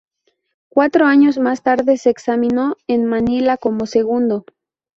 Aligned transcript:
Cuatro 0.69 1.05
años 1.05 1.37
más 1.37 1.61
tarde 1.61 1.95
se 1.97 2.09
examinó 2.09 2.75
en 2.87 3.05
Manila 3.05 3.57
como 3.57 3.85
segundo. 3.85 4.45